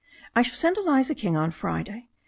I 0.35 0.41
shall 0.41 0.55
send 0.55 0.77
Eliza 0.77 1.13
King 1.13 1.37
on 1.37 1.51
Friday. 1.51 2.07